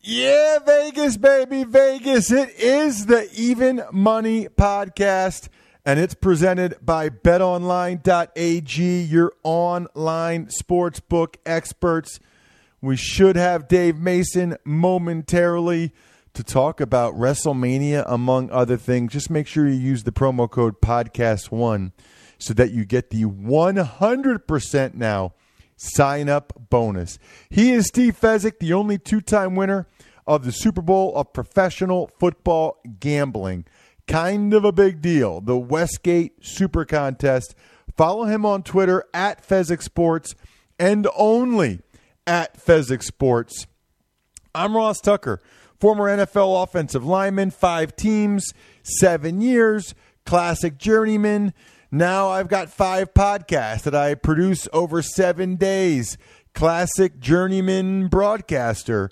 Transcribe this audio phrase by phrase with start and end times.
[0.00, 2.30] Yeah, Vegas, baby, Vegas.
[2.30, 5.48] It is the Even Money Podcast,
[5.84, 12.20] and it's presented by betonline.ag, your online sportsbook experts.
[12.80, 15.92] We should have Dave Mason momentarily
[16.32, 19.12] to talk about WrestleMania, among other things.
[19.12, 21.90] Just make sure you use the promo code podcast1
[22.38, 25.32] so that you get the 100% now
[25.78, 27.18] sign up bonus.
[27.48, 29.86] He is Steve Fezzik, the only two time winner
[30.26, 33.64] of the Super Bowl of professional football gambling.
[34.06, 35.40] Kind of a big deal.
[35.40, 37.54] The Westgate Super Contest.
[37.96, 40.34] Follow him on Twitter at Fezzik Sports
[40.78, 41.80] and only
[42.26, 43.66] at Fezzik Sports.
[44.54, 45.40] I'm Ross Tucker,
[45.78, 48.52] former NFL offensive lineman, five teams,
[48.82, 49.94] seven years,
[50.24, 51.54] classic journeyman.
[51.90, 56.18] Now I've got five podcasts that I produce over seven days.
[56.54, 59.10] Classic journeyman broadcaster,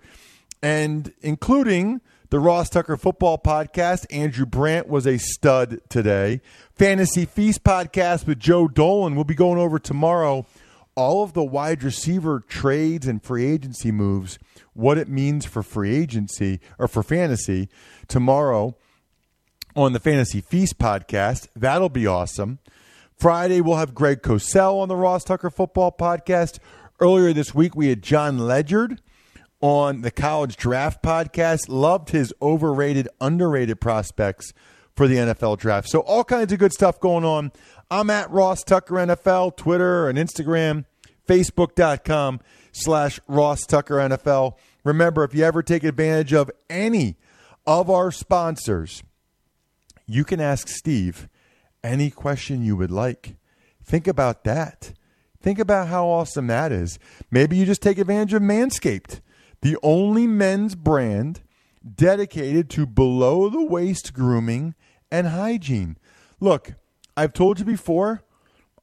[0.62, 2.00] and including
[2.30, 4.04] the Ross Tucker Football Podcast.
[4.10, 6.42] Andrew Brandt was a stud today.
[6.74, 9.14] Fantasy Feast Podcast with Joe Dolan.
[9.14, 10.44] We'll be going over tomorrow
[10.96, 14.38] all of the wide receiver trades and free agency moves,
[14.72, 17.68] what it means for free agency or for fantasy
[18.08, 18.76] tomorrow
[19.76, 21.48] on the Fantasy Feast podcast.
[21.54, 22.58] That'll be awesome.
[23.14, 26.58] Friday, we'll have Greg Cosell on the Ross Tucker Football Podcast.
[26.98, 29.00] Earlier this week, we had Jon Ledyard
[29.60, 31.68] on the College Draft Podcast.
[31.68, 34.52] Loved his overrated, underrated prospects
[34.94, 35.88] for the NFL Draft.
[35.90, 37.52] So, all kinds of good stuff going on.
[37.90, 40.86] I'm at Ross Tucker NFL, Twitter and Instagram,
[41.28, 42.40] Facebook.com
[42.72, 44.54] slash Ross Tucker NFL.
[44.84, 47.16] Remember, if you ever take advantage of any
[47.66, 49.02] of our sponsors,
[50.06, 51.28] you can ask Steve
[51.82, 53.36] any question you would like.
[53.84, 54.92] Think about that.
[55.40, 56.98] Think about how awesome that is.
[57.30, 59.20] Maybe you just take advantage of Manscaped,
[59.62, 61.42] the only men's brand
[61.94, 64.74] dedicated to below the waist grooming
[65.10, 65.96] and hygiene.
[66.40, 66.74] Look,
[67.16, 68.22] I've told you before,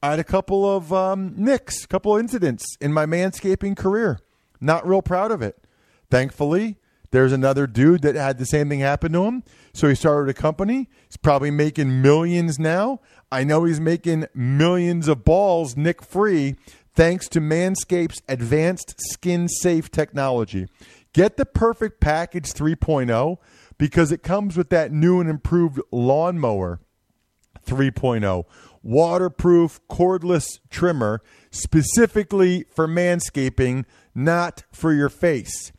[0.02, 4.20] I had a couple of um, nicks, couple incidents in my manscaping career.
[4.60, 5.66] Not real proud of it.
[6.10, 6.78] Thankfully,
[7.14, 9.44] there's another dude that had the same thing happen to him.
[9.72, 10.90] So he started a company.
[11.08, 13.02] He's probably making millions now.
[13.32, 16.56] I know he's making millions of balls nick free
[16.96, 20.66] thanks to Manscaped's advanced skin safe technology.
[21.14, 23.38] Get the perfect package 3.0
[23.78, 26.80] because it comes with that new and improved lawnmower
[27.64, 28.44] 3.0
[28.82, 33.86] waterproof cordless trimmer specifically for manscaping,
[34.16, 35.72] not for your face.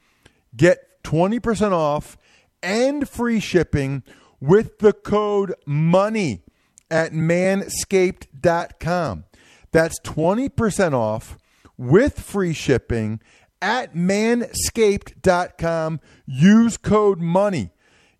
[0.57, 2.19] Get 20% off
[2.63, 4.03] and free shipping
[4.41, 6.43] with the code MONEY
[6.91, 9.25] at manscaped.com.
[9.73, 11.39] That's 20% off
[11.77, 13.21] with free shipping
[13.61, 16.01] at manscaped.com.
[16.27, 17.71] Use code MONEY.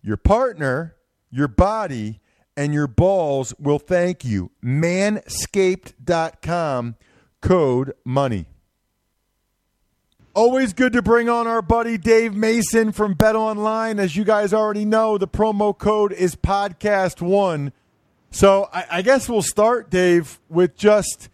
[0.01, 0.95] Your partner,
[1.29, 2.19] your body,
[2.57, 4.51] and your balls will thank you.
[4.63, 6.95] Manscaped.com,
[7.41, 8.45] code MONEY.
[10.35, 14.01] Always good to bring on our buddy Dave Mason from Bet Online.
[14.01, 17.71] As you guys already know, the promo code is podcast1.
[18.31, 21.29] So I, I guess we'll start, Dave, with just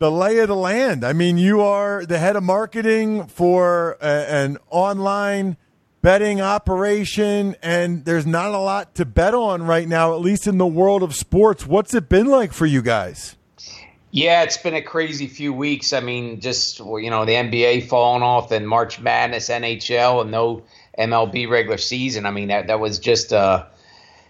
[0.00, 1.02] the lay of the land.
[1.02, 5.56] I mean, you are the head of marketing for a, an online
[6.02, 10.58] betting operation, and there's not a lot to bet on right now, at least in
[10.58, 11.66] the world of sports.
[11.66, 13.35] What's it been like for you guys?
[14.16, 15.92] Yeah, it's been a crazy few weeks.
[15.92, 20.62] I mean, just you know, the NBA falling off, then March Madness, NHL, and no
[20.98, 22.24] MLB regular season.
[22.24, 23.66] I mean, that that was just uh,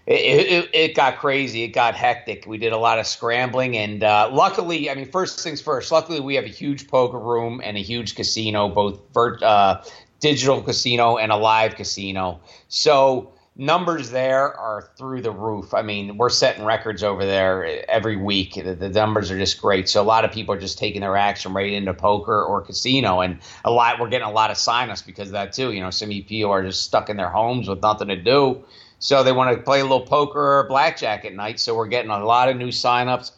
[0.05, 1.63] it, it, it got crazy.
[1.63, 2.45] It got hectic.
[2.45, 5.89] We did a lot of scrambling, and uh, luckily, I mean, first things first.
[5.89, 9.81] Luckily, we have a huge poker room and a huge casino, both vert, uh,
[10.19, 12.41] digital casino and a live casino.
[12.67, 15.73] So numbers there are through the roof.
[15.73, 18.53] I mean, we're setting records over there every week.
[18.53, 19.89] The, the, numbers are just great.
[19.89, 23.21] So a lot of people are just taking their action right into poker or casino,
[23.21, 25.71] and a lot we're getting a lot of signups because of that too.
[25.71, 28.63] You know, some people are just stuck in their homes with nothing to do,
[28.99, 31.59] so they want to play a little poker or blackjack at night.
[31.59, 33.31] So we're getting a lot of new signups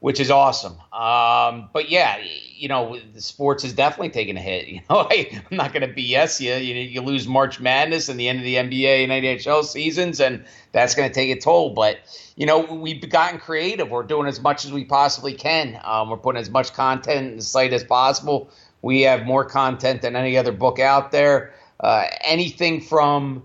[0.00, 0.72] which is awesome.
[0.92, 2.18] Um, but yeah,
[2.54, 4.66] you know, the sports is definitely taking a hit.
[4.70, 6.54] You know, I, am not going to BS you.
[6.54, 6.74] you.
[6.74, 10.94] You lose March Madness and the end of the NBA and NHL seasons, and that's
[10.94, 11.74] going to take a toll.
[11.74, 11.98] But
[12.36, 13.90] you know, we've gotten creative.
[13.90, 15.78] We're doing as much as we possibly can.
[15.84, 18.50] Um, we're putting as much content in the site as possible.
[18.82, 21.52] We have more content than any other book out there.
[21.78, 23.42] Uh, anything from,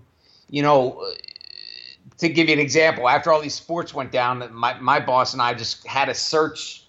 [0.48, 1.02] you know,
[2.18, 5.42] to give you an example, after all these sports went down, my, my boss and
[5.42, 6.84] I just had to search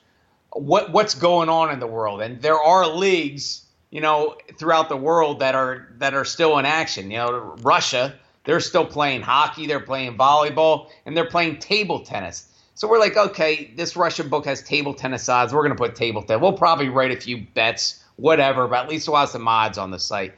[0.54, 4.98] what what's going on in the world, and there are leagues, you know, throughout the
[4.98, 7.12] world that are that are still in action.
[7.12, 8.16] You know, Russia,
[8.46, 12.48] they're still playing hockey, they're playing volleyball, and they're playing table tennis.
[12.76, 15.54] So we're like, okay, this Russian book has table tennis odds.
[15.54, 16.42] We're going to put table tennis.
[16.42, 19.92] We'll probably write a few bets, whatever, but at least we'll have some odds on
[19.92, 20.34] the site.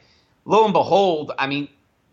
[0.46, 1.68] Lo and behold, I mean,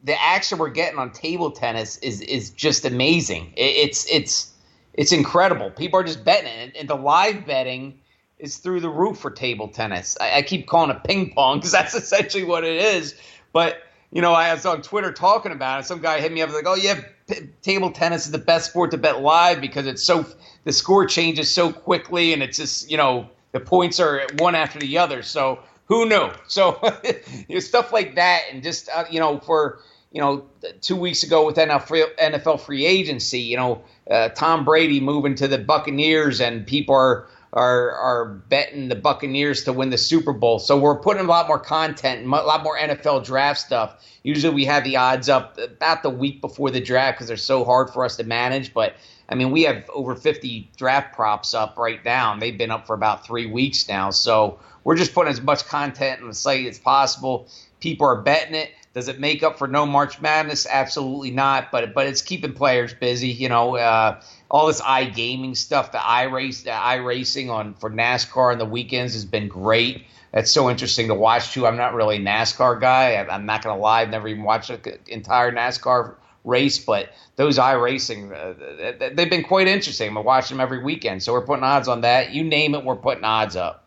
[0.08, 3.54] the action we're getting on table tennis is is just amazing.
[3.58, 4.54] it's it's
[4.94, 5.70] it's incredible.
[5.70, 8.00] People are just betting it, and the live betting
[8.40, 10.18] is through the roof for table tennis.
[10.20, 13.16] I, I keep calling it ping pong because that's essentially what it is.
[13.52, 15.86] But you know, I was on Twitter talking about it.
[15.86, 18.92] Some guy hit me up like, "Oh yeah, p- table tennis is the best sport
[18.92, 20.26] to bet live because it's so
[20.64, 24.80] the score changes so quickly, and it's just you know the points are one after
[24.80, 26.30] the other." So who knew?
[26.48, 29.80] So you know, stuff like that, and just uh, you know, for
[30.12, 30.46] you know,
[30.82, 35.58] two weeks ago with NFL free agency, you know, uh, Tom Brady moving to the
[35.58, 40.60] Buccaneers, and people are are are betting the Buccaneers to win the Super Bowl.
[40.60, 44.06] So we're putting a lot more content, a lot more NFL draft stuff.
[44.24, 47.64] Usually we have the odds up about the week before the draft because they're so
[47.64, 48.96] hard for us to manage, but.
[49.30, 52.38] I mean, we have over 50 draft props up right now.
[52.40, 54.10] They've been up for about three weeks now.
[54.10, 57.50] So we're just putting as much content on the site as possible.
[57.82, 58.72] People are betting it.
[58.98, 60.66] Does it make up for no March Madness?
[60.68, 61.70] Absolutely not.
[61.70, 63.28] But but it's keeping players busy.
[63.28, 68.58] You know, uh, all this iGaming stuff, the iRace, the iRacing on for NASCAR on
[68.58, 70.08] the weekends has been great.
[70.32, 71.68] That's so interesting to watch too.
[71.68, 73.18] I'm not really a NASCAR guy.
[73.18, 74.02] I'm not to lie.
[74.02, 79.68] I've never even watched an entire NASCAR race, but those iRacing, uh, they've been quite
[79.68, 80.10] interesting.
[80.10, 81.22] I'm watching them every weekend.
[81.22, 82.32] So we're putting odds on that.
[82.32, 83.84] You name it, we're putting odds up.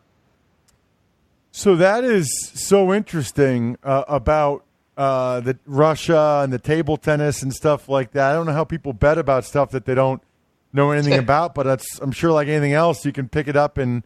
[1.51, 4.63] So that is so interesting uh, about
[5.01, 8.29] uh, the Russia and the table tennis and stuff like that.
[8.29, 10.21] I don't know how people bet about stuff that they don't
[10.73, 13.79] know anything about, but that's I'm sure like anything else, you can pick it up
[13.79, 14.03] and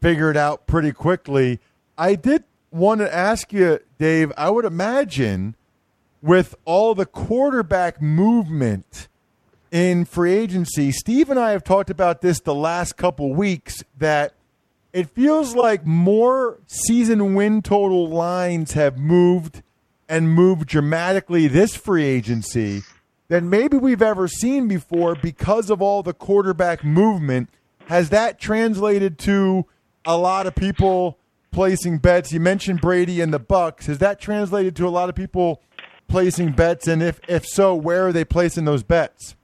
[0.00, 1.60] figure it out pretty quickly.
[1.98, 4.32] I did want to ask you, Dave.
[4.34, 5.56] I would imagine
[6.22, 9.08] with all the quarterback movement
[9.70, 14.32] in free agency, Steve and I have talked about this the last couple weeks that
[14.94, 19.62] it feels like more season win total lines have moved
[20.10, 22.82] and move dramatically this free agency
[23.28, 27.48] than maybe we've ever seen before because of all the quarterback movement.
[27.86, 29.66] Has that translated to
[30.04, 31.16] a lot of people
[31.52, 32.32] placing bets?
[32.32, 33.86] You mentioned Brady and the Bucks.
[33.86, 35.62] Has that translated to a lot of people
[36.08, 36.88] placing bets?
[36.88, 39.36] And if if so, where are they placing those bets?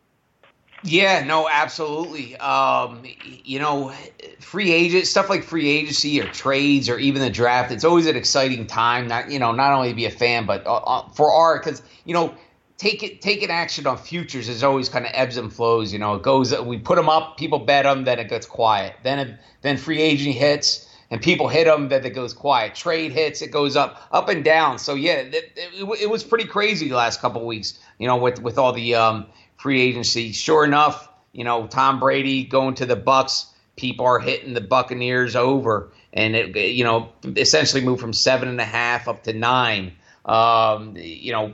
[0.82, 2.36] Yeah, no, absolutely.
[2.36, 3.92] Um, you know,
[4.40, 7.72] free agent stuff like free agency or trades or even the draft.
[7.72, 9.08] It's always an exciting time.
[9.08, 11.82] Not you know, not only to be a fan, but uh, uh for our because
[12.04, 12.34] you know,
[12.78, 15.92] take it taking action on futures is always kind of ebbs and flows.
[15.92, 16.56] You know, it goes.
[16.60, 18.94] We put them up, people bet them, then it gets quiet.
[19.02, 22.74] Then it, then free agent hits and people hit them, then it goes quiet.
[22.74, 24.78] Trade hits, it goes up, up and down.
[24.78, 27.78] So yeah, it, it, it was pretty crazy the last couple weeks.
[27.98, 30.32] You know, with with all the um, free agency.
[30.32, 33.46] Sure enough, you know, Tom Brady going to the Bucks,
[33.76, 38.60] people are hitting the Buccaneers over, and it you know essentially moved from seven and
[38.60, 39.92] a half up to nine.
[40.24, 41.52] Um, you know,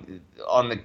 [0.48, 0.80] on the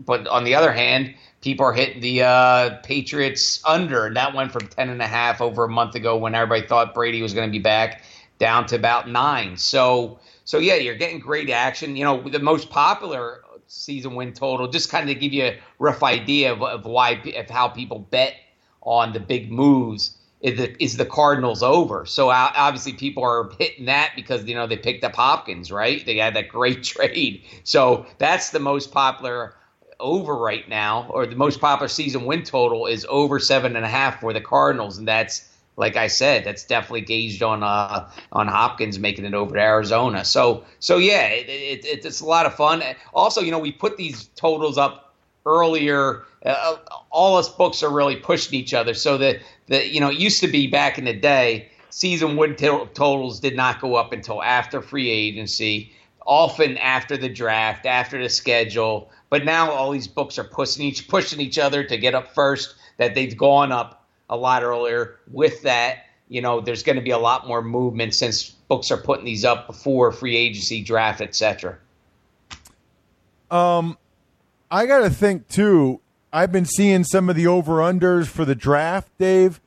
[0.00, 4.52] but on the other hand, people are hitting the uh, Patriots under, and that went
[4.52, 7.48] from ten and a half over a month ago when everybody thought Brady was going
[7.48, 8.02] to be back
[8.38, 9.56] down to about nine.
[9.56, 11.96] So so yeah, you're getting great action.
[11.96, 16.02] You know, the most popular season win total, just kind of give you a rough
[16.02, 18.34] idea of, of why of how people bet
[18.82, 20.18] on the big moves.
[20.40, 22.04] Is the, is the Cardinals over?
[22.04, 26.04] So obviously people are hitting that because you know they picked up Hopkins, right?
[26.04, 29.54] They had that great trade, so that's the most popular
[30.00, 33.88] over right now, or the most popular season win total is over seven and a
[33.88, 38.46] half for the Cardinals, and that's like I said, that's definitely gauged on uh, on
[38.46, 40.24] Hopkins making it over to Arizona.
[40.24, 42.82] So so yeah, it, it, it's a lot of fun.
[43.12, 45.14] Also, you know, we put these totals up
[45.46, 46.24] earlier.
[46.44, 46.76] Uh,
[47.10, 48.94] all us books are really pushing each other.
[48.94, 52.54] So that the you know it used to be back in the day, season win
[52.54, 55.92] t- totals did not go up until after free agency,
[56.24, 59.10] often after the draft, after the schedule.
[59.28, 62.76] But now all these books are pushing each pushing each other to get up first.
[62.96, 65.16] That they've gone up a lot earlier.
[65.30, 68.96] With that, you know, there's going to be a lot more movement since books are
[68.96, 71.78] putting these up before free agency, draft, etc.
[73.50, 73.98] Um,
[74.70, 76.00] I got to think too.
[76.32, 79.60] I've been seeing some of the over unders for the draft, Dave.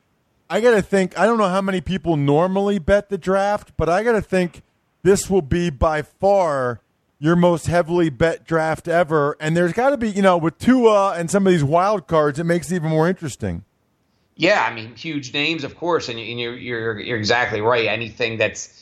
[0.50, 1.18] I got to think.
[1.18, 4.62] I don't know how many people normally bet the draft, but I got to think
[5.02, 6.80] this will be by far
[7.18, 9.36] your most heavily bet draft ever.
[9.40, 12.38] And there's got to be, you know, with Tua and some of these wild cards,
[12.38, 13.64] it makes it even more interesting.
[14.38, 17.86] Yeah, I mean, huge names, of course, and, you're, you're you're exactly right.
[17.86, 18.72] Anything that's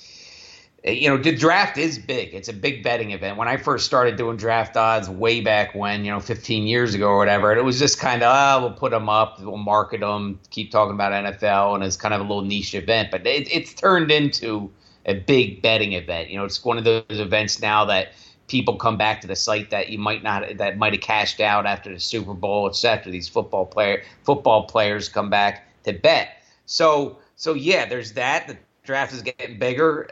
[0.84, 2.34] you know, the draft is big.
[2.34, 3.38] It's a big betting event.
[3.38, 7.08] When I first started doing draft odds way back when, you know, 15 years ago
[7.08, 10.00] or whatever, it was just kind of, oh, ah, we'll put them up, we'll market
[10.00, 13.10] them, keep talking about NFL, and it's kind of a little niche event.
[13.10, 14.70] But it, it's turned into
[15.06, 16.30] a big betting event.
[16.30, 18.12] You know, it's one of those events now that
[18.48, 21.66] people come back to the site that you might not that might have cashed out
[21.66, 23.10] after the Super Bowl, etc.
[23.10, 26.42] These football player football players come back to bet.
[26.66, 28.48] So so yeah, there's that.
[28.48, 30.08] The draft is getting bigger.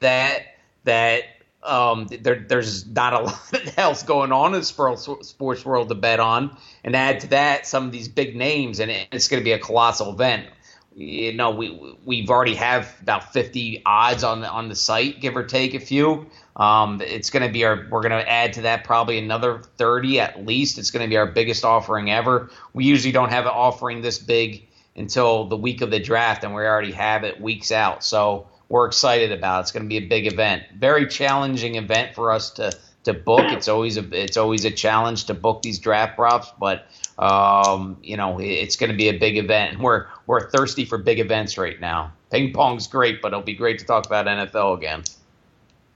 [0.00, 1.24] That that
[1.62, 6.20] um, there, there's not a lot else going on in the sports world to bet
[6.20, 9.52] on, and add to that some of these big names, and it's going to be
[9.52, 10.46] a colossal event
[10.94, 15.36] you know we we've already have about 50 odds on the on the site give
[15.36, 18.62] or take a few um, it's going to be our we're going to add to
[18.62, 22.84] that probably another 30 at least it's going to be our biggest offering ever we
[22.84, 26.62] usually don't have an offering this big until the week of the draft and we
[26.62, 29.60] already have it weeks out so we're excited about it.
[29.62, 32.70] it's going to be a big event very challenging event for us to
[33.04, 36.86] to book it's always a it's always a challenge to book these draft props but
[37.18, 39.78] um, you know, it's going to be a big event.
[39.78, 42.12] We're we're thirsty for big events right now.
[42.30, 45.04] Ping pong's great, but it'll be great to talk about NFL again.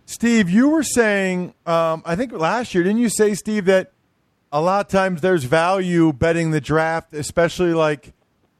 [0.07, 3.93] Steve, you were saying, um, I think last year, didn't you say, Steve, that
[4.53, 8.13] a lot of times there's value betting the draft, especially like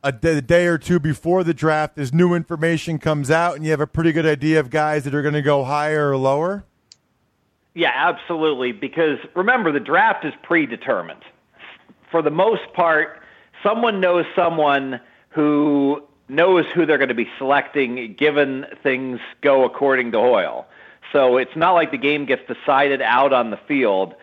[0.03, 3.81] a day, or two before the draft, as new information comes out, and you have
[3.81, 6.65] a pretty good idea of guys that are going to go higher or lower.
[7.75, 8.73] Yeah, absolutely.
[8.73, 11.25] Because remember, the draft is predetermined
[12.11, 13.21] for the most part,
[13.63, 15.01] someone knows someone
[15.31, 20.67] who knows who they're going to be selecting given things go according to Hoyle.
[21.13, 24.15] So it's not like the game gets decided out on the field,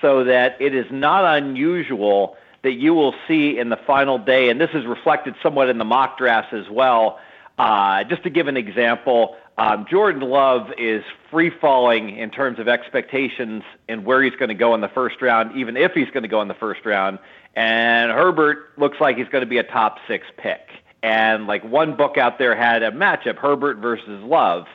[0.00, 4.60] so that it is not unusual that you will see in the final day, and
[4.60, 7.18] this is reflected somewhat in the mock drafts as well.
[7.58, 12.68] Uh, just to give an example, um, Jordan Love is free falling in terms of
[12.68, 16.22] expectations and where he's going to go in the first round, even if he's going
[16.22, 17.18] to go in the first round.
[17.54, 20.68] And Herbert looks like he's going to be a top six pick.
[21.02, 24.66] And like one book out there had a matchup, Herbert versus Love.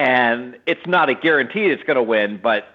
[0.00, 2.66] And it's not a guarantee it's going to win, but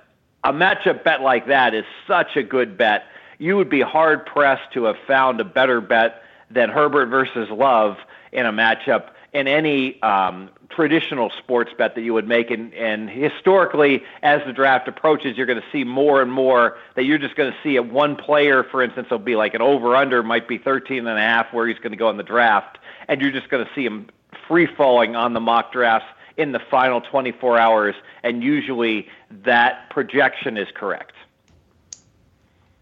[0.44, 3.06] a matchup bet like that is such a good bet.
[3.40, 7.98] You would be hard pressed to have found a better bet than Herbert versus Love
[8.32, 12.52] in a matchup in any um, traditional sports bet that you would make.
[12.52, 17.06] And, and historically, as the draft approaches, you're going to see more and more that
[17.06, 19.96] you're just going to see a one player, for instance, will be like an over
[19.96, 22.78] under might be 13 and a half where he's going to go in the draft,
[23.08, 24.10] and you're just going to see him
[24.48, 26.06] free falling on the mock drafts
[26.38, 29.08] in the final 24 hours, and usually
[29.44, 31.14] that projection is correct.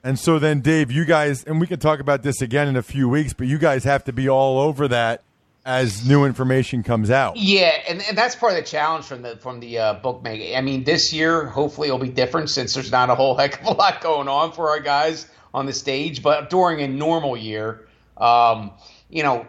[0.04, 2.82] And so then, Dave, you guys, and we can talk about this again in a
[2.82, 5.24] few weeks, but you guys have to be all over that
[5.66, 7.38] as new information comes out.
[7.38, 10.58] Yeah, and, and that's part of the challenge from the from the uh, bookmaker.
[10.58, 13.68] I mean, this year hopefully it'll be different since there's not a whole heck of
[13.68, 16.22] a lot going on for our guys on the stage.
[16.22, 18.72] But during a normal year, um,
[19.10, 19.48] you know,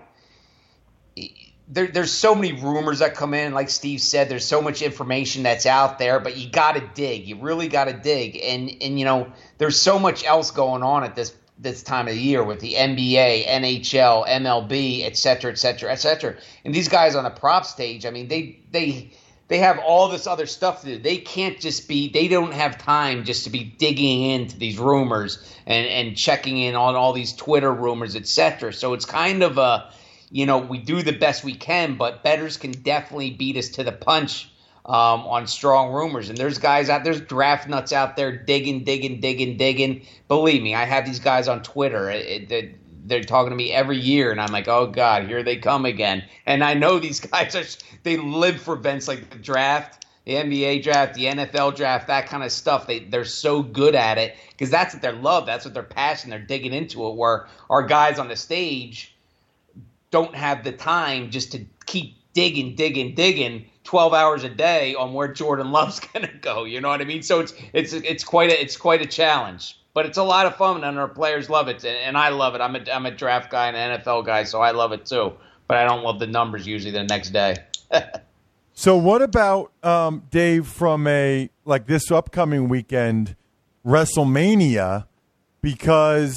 [1.69, 3.55] there, there's so many rumors that come in.
[3.55, 7.27] Like Steve said, there's so much information that's out there, but you got to dig.
[7.27, 11.05] You really got to dig, and and you know, there's so much else going on
[11.05, 15.59] at this this time of the year with the NBA, NHL, MLB, et cetera, et
[15.59, 16.37] cetera, et cetera.
[16.65, 19.13] And these guys on the prop stage, I mean, they they
[19.49, 20.99] they have all this other stuff to do.
[20.99, 22.11] They can't just be.
[22.11, 26.75] They don't have time just to be digging into these rumors and and checking in
[26.75, 28.73] on all these Twitter rumors, etc.
[28.73, 29.93] So it's kind of a,
[30.31, 33.85] you know, we do the best we can, but bettors can definitely beat us to
[33.85, 34.51] the punch
[34.87, 36.29] um, on strong rumors.
[36.29, 40.07] And there's guys out there's draft nuts out there digging, digging, digging, digging.
[40.29, 42.11] Believe me, I have these guys on Twitter.
[42.11, 42.75] It, it,
[43.07, 46.25] they're talking to me every year, and I'm like, oh god, here they come again.
[46.47, 47.65] And I know these guys are
[48.03, 52.43] they live for events like the draft, the NBA draft, the NFL draft, that kind
[52.43, 52.87] of stuff.
[52.87, 56.31] They they're so good at it because that's what their love, that's what their passion.
[56.31, 57.15] They're digging into it.
[57.15, 59.14] Where our guys on the stage
[60.15, 63.67] don't have the time just to keep digging, digging, digging.
[63.83, 67.05] 12 hours a day on where Jordan Love's going to go, you know what I
[67.05, 67.23] mean?
[67.23, 70.57] So it's it's it's quite a it's quite a challenge but it's a lot of
[70.57, 72.61] fun and our players love it and, I love it.
[72.61, 75.33] I'm a I'm a draft guy and an NFL guy, so I love it too.
[75.69, 77.57] But I don't love the numbers usually the next day.
[78.75, 83.37] so what about um, Dave from a like this upcoming weekend
[83.87, 85.07] WrestleMania
[85.63, 86.37] because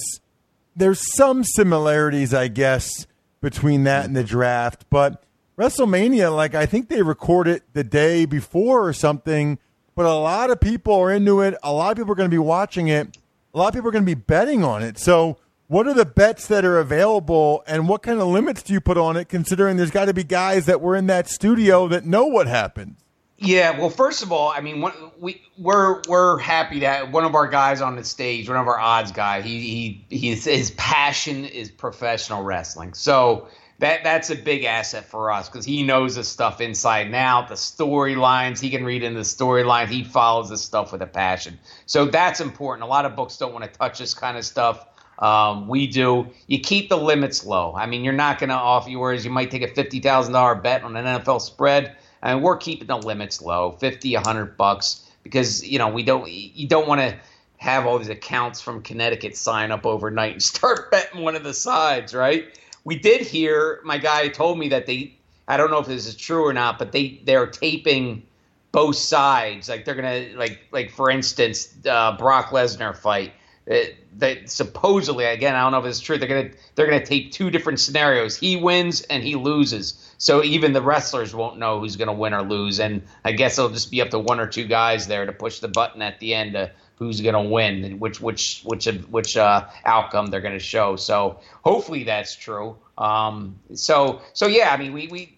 [0.76, 3.08] there's some similarities I guess
[3.42, 5.24] between that and the draft, but
[5.58, 9.60] WrestleMania like I think they record it the day before or something,
[9.96, 11.56] but a lot of people are into it.
[11.64, 13.18] A lot of people are going to be watching it
[13.54, 15.00] a lot of people are going to be betting on it.
[15.00, 18.80] So, what are the bets that are available, and what kind of limits do you
[18.80, 19.28] put on it?
[19.28, 23.00] Considering there's got to be guys that were in that studio that know what happens.
[23.40, 24.84] Yeah, well, first of all, I mean,
[25.20, 28.68] we we're we're happy to have one of our guys on the stage, one of
[28.68, 29.42] our odds guy.
[29.42, 32.96] He he his passion is professional wrestling.
[32.96, 33.48] So
[33.80, 37.48] that that's a big asset for us because he knows the stuff inside and out,
[37.48, 38.60] the storylines.
[38.60, 39.88] He can read in the storyline.
[39.88, 41.60] He follows the stuff with a passion.
[41.86, 42.84] So that's important.
[42.86, 44.84] A lot of books don't want to touch this kind of stuff.
[45.20, 46.28] Um, we do.
[46.48, 47.76] You keep the limits low.
[47.76, 49.26] I mean, you're not going to offer yours.
[49.26, 52.88] you might take a fifty thousand dollar bet on an NFL spread, and we're keeping
[52.88, 56.30] the limits low, fifty, a hundred bucks, because you know we don't.
[56.30, 57.18] You don't want to
[57.58, 61.54] have all these accounts from Connecticut sign up overnight and start betting one of the
[61.54, 62.48] sides, right?
[62.88, 65.14] we did hear my guy told me that they
[65.46, 68.24] I don't know if this is true or not, but they they're taping
[68.72, 69.68] both sides.
[69.68, 73.34] Like they're gonna like like for instance, uh, Brock Lesnar fight.
[73.66, 76.18] That, that supposedly again I don't know if it's true.
[76.18, 78.38] They're gonna they're gonna tape two different scenarios.
[78.38, 80.07] He wins and he loses.
[80.18, 82.80] So even the wrestlers won't know who's gonna win or lose.
[82.80, 85.60] And I guess it'll just be up to one or two guys there to push
[85.60, 89.38] the button at the end to who's going to win, and which which which which
[89.38, 90.96] uh, outcome they're going to show.
[90.96, 92.76] So hopefully that's true.
[92.98, 95.38] Um, so so yeah, I mean we we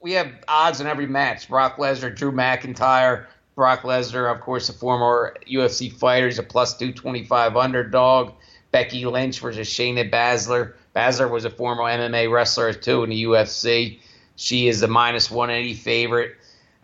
[0.00, 1.48] we have odds in every match.
[1.48, 3.26] Brock Lesnar, Drew McIntyre.
[3.54, 8.32] Brock Lesnar, of course, a former UFC fighter, is a plus 225 underdog.
[8.70, 10.74] Becky Lynch versus Shayna Baszler.
[10.94, 14.00] Baszler was a former MMA wrestler too in the UFC.
[14.36, 16.36] She is the minus 180 favorite.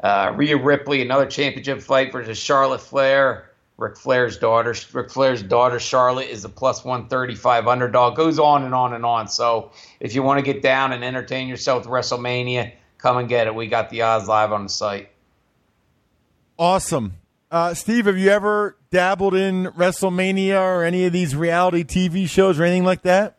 [0.03, 3.51] Uh, Rhea Ripley, another championship fight versus Charlotte Flair.
[3.79, 8.17] Ric Flair's daughter, Ric Flair's daughter Charlotte is a plus 135 underdog.
[8.17, 9.29] Goes on and on and on.
[9.29, 13.47] So if you want to get down and entertain yourself with WrestleMania, come and get
[13.47, 13.55] it.
[13.55, 15.11] We got the odds live on the site.
[16.59, 17.15] Awesome.
[17.51, 22.59] Uh, Steve, have you ever dabbled in WrestleMania or any of these reality TV shows
[22.59, 23.36] or anything like that?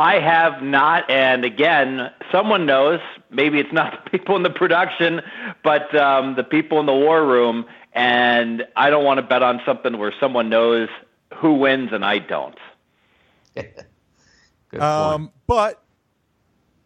[0.00, 3.00] I have not, and again, someone knows.
[3.30, 5.20] Maybe it's not the people in the production,
[5.62, 7.66] but um, the people in the war room.
[7.92, 10.88] And I don't want to bet on something where someone knows
[11.34, 12.56] who wins and I don't.
[14.80, 15.82] um, but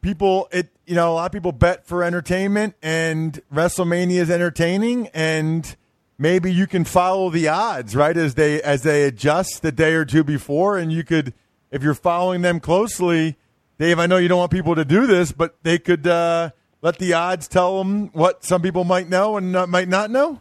[0.00, 5.09] people, it you know, a lot of people bet for entertainment, and WrestleMania is entertaining,
[5.14, 5.77] and
[6.18, 10.05] maybe you can follow the odds right as they as they adjust the day or
[10.05, 11.33] two before, and you could
[11.74, 13.37] if you're following them closely,
[13.80, 16.50] Dave, I know you don't want people to do this, but they could uh,
[16.82, 20.40] let the odds tell them what some people might know and not, might not know.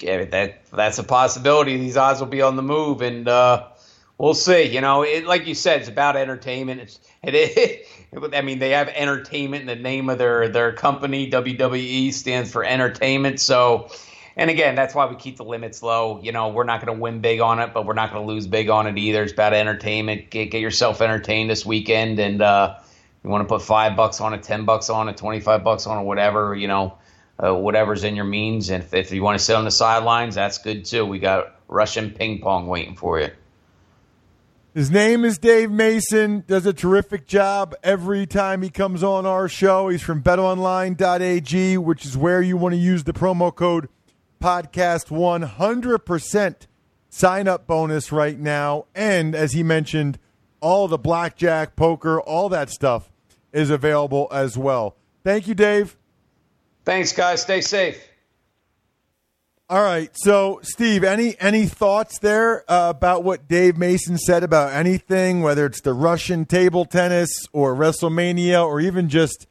[0.00, 1.76] Yeah, that that's a possibility.
[1.76, 3.68] These odds will be on the move, and uh,
[4.16, 4.62] we'll see.
[4.62, 6.80] You know, it, like you said, it's about entertainment.
[6.80, 11.30] It's it, it, I mean, they have entertainment in the name of their their company.
[11.30, 13.90] WWE stands for entertainment, so
[14.38, 16.20] and again, that's why we keep the limits low.
[16.22, 18.32] You know, we're not going to win big on it, but we're not going to
[18.32, 19.24] lose big on it either.
[19.24, 20.30] It's about entertainment.
[20.30, 22.78] Get, get yourself entertained this weekend, and uh,
[23.24, 25.88] you want to put five bucks on it, ten bucks on it, twenty five bucks
[25.88, 26.54] on it, whatever.
[26.54, 26.98] You know,
[27.42, 28.70] uh, whatever's in your means.
[28.70, 31.04] And if, if you want to sit on the sidelines, that's good too.
[31.04, 33.30] We got Russian ping pong waiting for you.
[34.72, 36.44] His name is Dave Mason.
[36.46, 39.88] Does a terrific job every time he comes on our show.
[39.88, 43.88] He's from betonline.ag, which is where you want to use the promo code
[44.38, 46.56] podcast 100%
[47.08, 48.86] sign up bonus right now.
[48.94, 50.18] And as he mentioned,
[50.60, 53.10] all the blackjack, poker, all that stuff
[53.52, 54.96] is available as well.
[55.24, 55.96] Thank you, Dave.
[56.84, 57.42] Thanks, guys.
[57.42, 58.08] Stay safe.
[59.70, 60.10] All right.
[60.14, 65.66] So, Steve, any any thoughts there uh, about what Dave Mason said about anything, whether
[65.66, 69.46] it's the Russian table tennis or WrestleMania or even just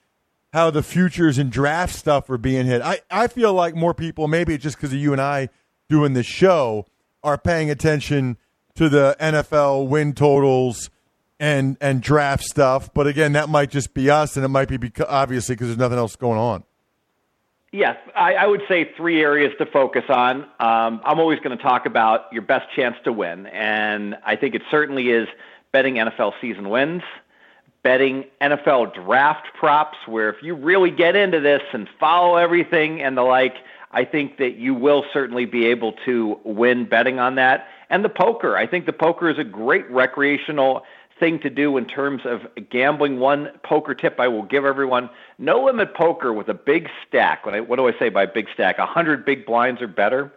[0.53, 2.81] how the futures and draft stuff are being hit?
[2.81, 5.49] I, I feel like more people, maybe it's just because of you and I
[5.89, 6.85] doing the show,
[7.23, 8.37] are paying attention
[8.75, 10.89] to the NFL win totals
[11.39, 12.93] and and draft stuff.
[12.93, 15.79] But again, that might just be us, and it might be because, obviously because there's
[15.79, 16.63] nothing else going on.
[17.71, 20.43] Yes, I, I would say three areas to focus on.
[20.59, 24.55] Um, I'm always going to talk about your best chance to win, and I think
[24.55, 25.27] it certainly is
[25.73, 27.03] betting NFL season wins,
[27.87, 33.17] betting NFL draft props, where if you really get into this and follow everything and
[33.17, 33.55] the like,
[33.91, 37.65] I think that you will certainly be able to win betting on that.
[37.89, 38.57] And the poker.
[38.57, 40.83] I think the poker is a great recreational
[41.17, 43.21] thing to do in terms of gambling.
[43.21, 47.45] One poker tip I will give everyone no limit poker with a big stack.
[47.45, 48.79] What, do I say by big stack?
[48.79, 50.33] A 100 big blinds or better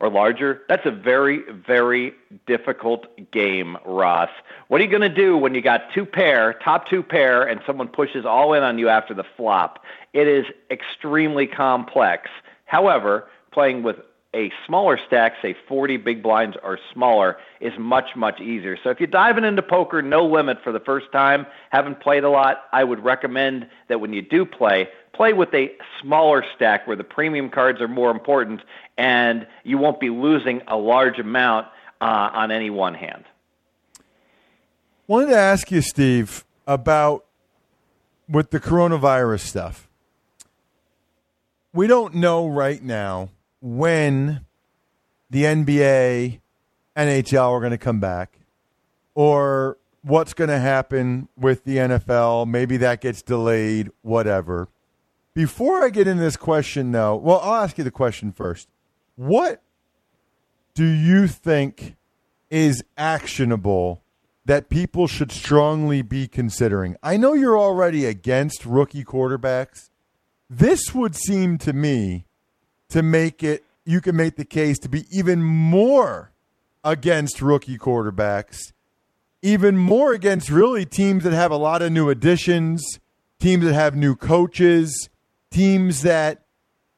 [0.00, 0.62] or larger.
[0.68, 2.14] That's a very, very
[2.46, 4.30] difficult game, Ross.
[4.68, 7.60] What are you going to do when you got two pair, top two pair, and
[7.66, 9.84] someone pushes all in on you after the flop?
[10.12, 12.30] It is extremely complex.
[12.64, 13.96] However, playing with
[14.34, 18.76] a smaller stack, say 40 big blinds or smaller, is much, much easier.
[18.82, 22.30] So if you're diving into poker, no limit for the first time, haven't played a
[22.30, 26.96] lot, I would recommend that when you do play, play with a smaller stack where
[26.96, 28.60] the premium cards are more important
[28.96, 31.66] and you won't be losing a large amount
[32.00, 33.24] uh, on any one hand.
[35.08, 37.24] Wanted to ask you, Steve, about
[38.28, 39.88] with the coronavirus stuff.
[41.72, 44.44] We don't know right now when
[45.30, 46.38] the NBA,
[46.96, 48.38] NHL are going to come back,
[49.16, 52.46] or what's going to happen with the NFL.
[52.46, 54.68] Maybe that gets delayed, whatever.
[55.38, 58.66] Before I get into this question, though, well, I'll ask you the question first.
[59.14, 59.62] What
[60.74, 61.94] do you think
[62.50, 64.02] is actionable
[64.46, 66.96] that people should strongly be considering?
[67.04, 69.90] I know you're already against rookie quarterbacks.
[70.50, 72.24] This would seem to me
[72.88, 76.32] to make it, you can make the case to be even more
[76.82, 78.72] against rookie quarterbacks,
[79.40, 82.98] even more against really teams that have a lot of new additions,
[83.38, 85.08] teams that have new coaches,
[85.50, 86.44] teams that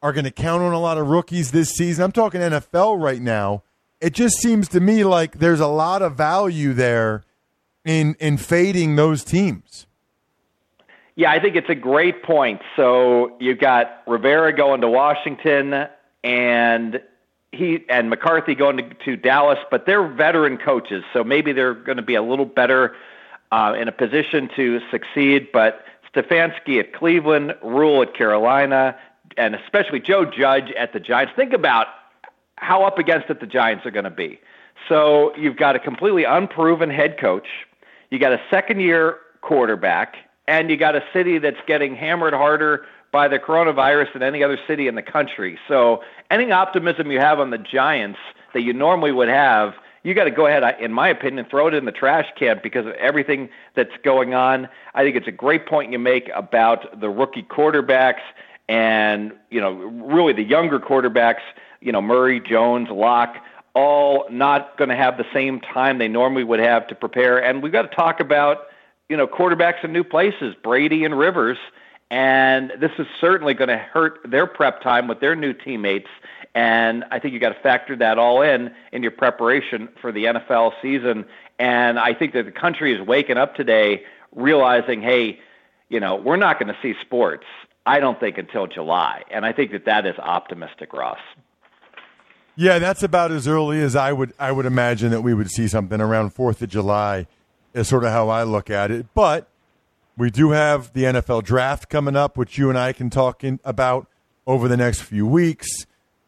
[0.01, 2.03] are going to count on a lot of rookies this season.
[2.03, 3.63] I'm talking NFL right now.
[3.99, 7.23] It just seems to me like there's a lot of value there
[7.85, 9.85] in in fading those teams.
[11.15, 12.61] Yeah, I think it's a great point.
[12.75, 15.87] So you've got Rivera going to Washington
[16.23, 17.01] and
[17.51, 21.97] he and McCarthy going to, to Dallas, but they're veteran coaches, so maybe they're going
[21.97, 22.95] to be a little better
[23.51, 25.49] uh, in a position to succeed.
[25.51, 25.83] But
[26.15, 28.97] Stefanski at Cleveland, Rhule at Carolina,
[29.37, 31.33] and especially Joe Judge at the Giants.
[31.35, 31.87] Think about
[32.57, 34.39] how up against it the Giants are going to be.
[34.89, 37.47] So you've got a completely unproven head coach,
[38.09, 40.15] you got a second year quarterback,
[40.47, 44.57] and you got a city that's getting hammered harder by the coronavirus than any other
[44.67, 45.57] city in the country.
[45.67, 48.19] So any optimism you have on the Giants
[48.53, 51.73] that you normally would have, you got to go ahead, in my opinion, throw it
[51.73, 54.67] in the trash can because of everything that's going on.
[54.93, 58.21] I think it's a great point you make about the rookie quarterbacks
[58.67, 61.41] and you know really the younger quarterbacks,
[61.81, 63.35] you know Murray, Jones, Lock,
[63.73, 67.43] all not going to have the same time they normally would have to prepare.
[67.43, 68.67] And we've got to talk about
[69.09, 71.57] you know quarterbacks in new places, Brady and Rivers
[72.11, 76.09] and this is certainly going to hurt their prep time with their new teammates.
[76.53, 80.25] And I think you got to factor that all in in your preparation for the
[80.25, 81.25] NFL season.
[81.59, 84.03] And I think that the country is waking up today,
[84.35, 85.39] realizing, hey,
[85.89, 87.45] you know, we're not going to see sports.
[87.85, 91.19] I don't think until July, and I think that that is optimistic, Ross.
[92.55, 95.67] Yeah, that's about as early as I would I would imagine that we would see
[95.67, 97.27] something around Fourth of July.
[97.73, 99.47] Is sort of how I look at it, but
[100.17, 103.59] we do have the NFL draft coming up, which you and I can talk in,
[103.63, 104.07] about
[104.45, 105.69] over the next few weeks.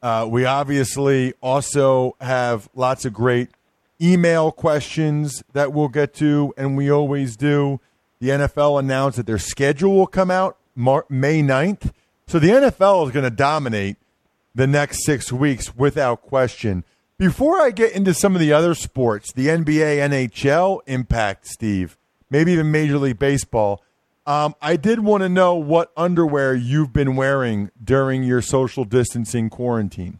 [0.04, 3.48] Uh, we obviously also have lots of great
[4.02, 7.80] email questions that we'll get to, and we always do.
[8.20, 11.94] The NFL announced that their schedule will come out Mar- May 9th.
[12.28, 13.96] So the NFL is going to dominate
[14.54, 16.84] the next six weeks without question.
[17.18, 21.98] Before I get into some of the other sports, the NBA, NHL impact, Steve,
[22.30, 23.82] maybe even Major League Baseball.
[24.25, 29.49] Um, I did want to know what underwear you've been wearing during your social distancing
[29.49, 30.19] quarantine.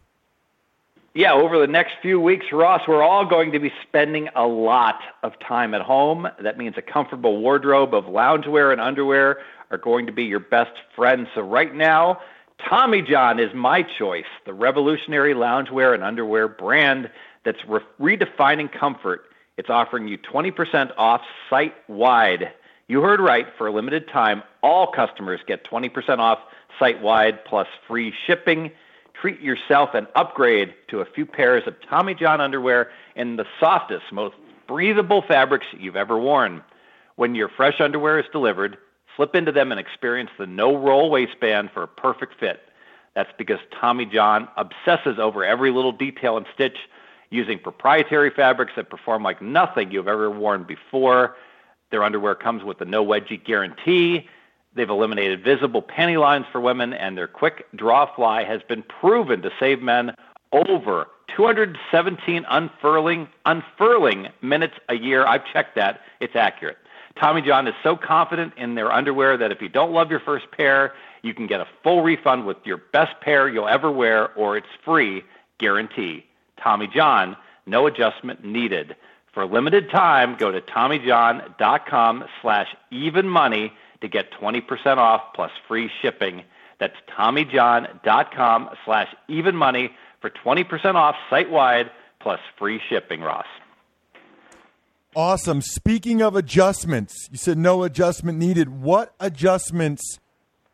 [1.14, 4.98] Yeah, over the next few weeks, Ross, we're all going to be spending a lot
[5.22, 6.26] of time at home.
[6.40, 9.38] That means a comfortable wardrobe of loungewear and underwear
[9.70, 11.28] are going to be your best friend.
[11.34, 12.20] So, right now,
[12.68, 17.10] Tommy John is my choice, the revolutionary loungewear and underwear brand
[17.44, 19.26] that's re- redefining comfort.
[19.56, 22.52] It's offering you 20% off site wide.
[22.86, 23.46] You heard right.
[23.56, 26.38] For a limited time, all customers get 20% off
[26.78, 28.70] site wide plus free shipping.
[29.14, 34.04] Treat yourself and upgrade to a few pairs of Tommy John underwear in the softest,
[34.12, 34.34] most
[34.66, 36.62] breathable fabrics you've ever worn.
[37.16, 38.76] When your fresh underwear is delivered,
[39.16, 42.60] slip into them and experience the no roll waistband for a perfect fit.
[43.14, 46.76] That's because Tommy John obsesses over every little detail and stitch
[47.30, 51.36] using proprietary fabrics that perform like nothing you've ever worn before.
[51.94, 54.28] Their underwear comes with a no wedgie guarantee.
[54.74, 59.42] They've eliminated visible panty lines for women, and their quick draw fly has been proven
[59.42, 60.16] to save men
[60.50, 65.24] over 217 unfurling unfurling minutes a year.
[65.24, 66.78] I've checked that; it's accurate.
[67.14, 70.50] Tommy John is so confident in their underwear that if you don't love your first
[70.50, 74.56] pair, you can get a full refund with your best pair you'll ever wear, or
[74.56, 75.22] it's free
[75.58, 76.26] guarantee.
[76.60, 78.96] Tommy John, no adjustment needed.
[79.34, 85.50] For a limited time, go to TommyJohn.com slash even money to get 20% off plus
[85.66, 86.44] free shipping.
[86.78, 93.46] That's TommyJohn.com slash even money for 20% off site wide plus free shipping, Ross.
[95.16, 95.60] Awesome.
[95.60, 98.68] Speaking of adjustments, you said no adjustment needed.
[98.68, 100.18] What adjustments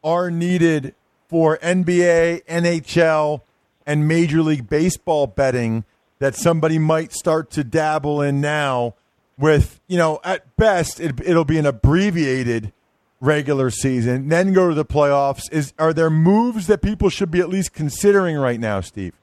[0.05, 0.95] are needed
[1.29, 3.43] for NBA, NHL,
[3.87, 5.85] and Major League Baseball betting
[6.21, 8.95] that somebody might start to dabble in now
[9.37, 12.73] with, you know, at best it, it'll be an abbreviated
[13.21, 15.51] regular season, then go to the playoffs.
[15.53, 19.15] Is are there moves that people should be at least considering right now, Steve?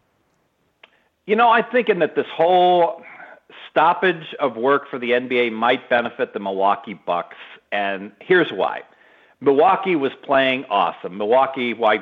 [1.25, 3.01] You know, I'm thinking that this whole
[3.69, 7.35] stoppage of work for the NBA might benefit the Milwaukee Bucks,
[7.71, 8.83] and here's why.
[9.39, 11.17] Milwaukee was playing awesome.
[11.17, 11.99] Milwaukee, why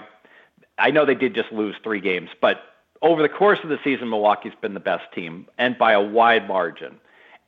[0.78, 2.62] I know they did just lose three games, but
[3.02, 6.48] over the course of the season, Milwaukee's been the best team, and by a wide
[6.48, 7.00] margin.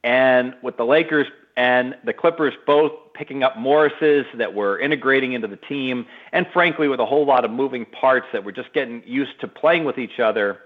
[0.03, 5.47] And with the Lakers and the Clippers both picking up Morris's that were integrating into
[5.47, 9.01] the team, and frankly, with a whole lot of moving parts that were just getting
[9.05, 10.59] used to playing with each other,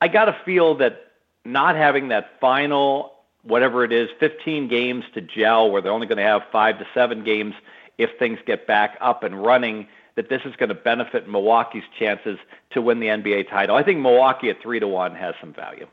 [0.00, 1.12] I got to feel that
[1.44, 6.18] not having that final, whatever it is, 15 games to gel, where they're only going
[6.18, 7.54] to have five to seven games
[7.96, 9.88] if things get back up and running,
[10.18, 13.76] that this is going to benefit Milwaukee's chances to win the NBA title.
[13.76, 15.86] I think Milwaukee at three to one has some value.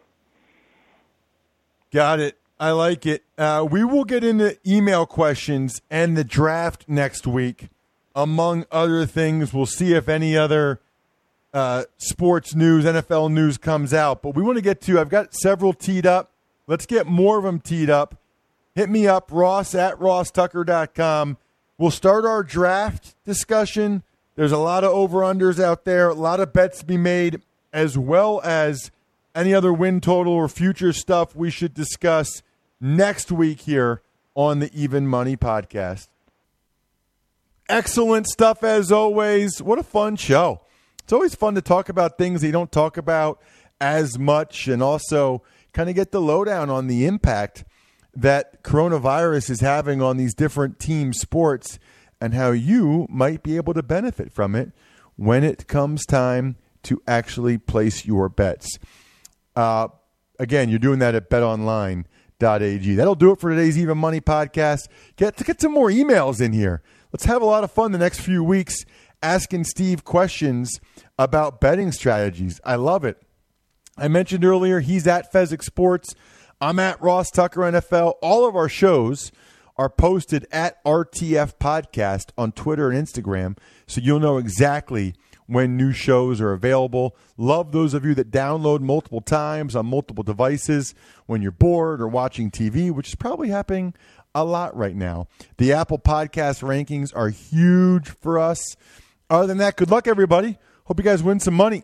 [1.94, 2.36] Got it.
[2.60, 3.24] I like it.
[3.38, 7.70] Uh, we will get into email questions and the draft next week,
[8.16, 9.54] among other things.
[9.54, 10.80] We'll see if any other
[11.54, 14.24] uh, sports news, NFL news comes out.
[14.24, 16.32] But we want to get to, I've got several teed up.
[16.66, 18.18] Let's get more of them teed up.
[18.74, 21.38] Hit me up, ross at rosstucker.com.
[21.78, 24.02] We'll start our draft discussion
[24.36, 27.42] there's a lot of over unders out there, a lot of bets to be made,
[27.72, 28.92] as well as
[29.34, 32.42] any other win total or future stuff we should discuss
[32.80, 34.02] next week here
[34.34, 36.08] on the Even Money Podcast.
[37.68, 39.62] Excellent stuff as always.
[39.62, 40.62] What a fun show.
[41.04, 43.42] It's always fun to talk about things that you don't talk about
[43.80, 45.44] as much and also
[45.74, 47.64] kind of get the lowdown on the impact
[48.14, 51.80] that coronavirus is having on these different team sports
[52.20, 54.72] and how you might be able to benefit from it
[55.16, 58.78] when it comes time to actually place your bets.
[59.56, 59.88] Uh,
[60.40, 62.96] again, you're doing that at betonline.ag.
[62.96, 64.88] That'll do it for today's Even Money podcast.
[65.16, 66.82] Get to get some more emails in here.
[67.12, 68.86] Let's have a lot of fun the next few weeks
[69.24, 70.80] asking Steve questions
[71.18, 72.60] about betting strategies.
[72.64, 73.22] I love it.
[73.98, 76.14] I mentioned earlier he's at Fezzik Sports.
[76.60, 78.16] I'm at Ross Tucker NFL.
[78.22, 79.32] All of our shows
[79.78, 83.58] are posted at RTF Podcast on Twitter and Instagram,
[83.88, 85.14] so you'll know exactly
[85.48, 87.16] when new shows are available.
[87.38, 92.08] Love those of you that download multiple times on multiple devices when you're bored or
[92.08, 93.94] watching TV, which is probably happening
[94.34, 95.28] a lot right now.
[95.58, 98.76] The Apple Podcast rankings are huge for us.
[99.30, 100.58] Other than that, good luck, everybody.
[100.86, 101.84] Hope you guys win some money.